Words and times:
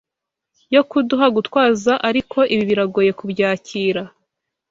yo 0.73 0.81
kuduha 0.89 1.25
gutwaza 1.35 1.93
ariko 2.09 2.37
ibi 2.53 2.63
biragoye 2.69 3.11
kubyakira 3.19 4.01